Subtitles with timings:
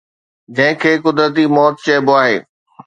[0.55, 2.37] جنهن کي قدرتي موت چئبو آهي